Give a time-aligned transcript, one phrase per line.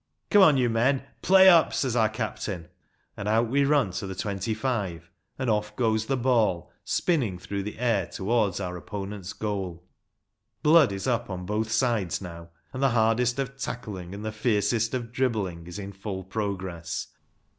[0.31, 2.69] "Come on, you men; play up!" says our captain;
[3.15, 7.61] and out we run to the twenty five, and off goes the ball, spinning through
[7.61, 9.85] the air towards our opponents' goal.
[10.63, 14.95] Blood is up on both sides now, and the hardest of tackling and the fiercest
[14.95, 17.09] of dribbling is in full progress.